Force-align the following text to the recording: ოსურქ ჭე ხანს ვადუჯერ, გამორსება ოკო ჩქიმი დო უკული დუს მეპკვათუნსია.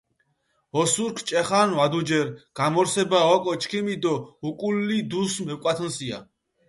ოსურქ 0.81 1.17
ჭე 1.27 1.41
ხანს 1.47 1.73
ვადუჯერ, 1.77 2.27
გამორსება 2.57 3.19
ოკო 3.35 3.51
ჩქიმი 3.61 3.95
დო 4.03 4.13
უკული 4.47 4.97
დუს 5.09 5.33
მეპკვათუნსია. 5.45 6.17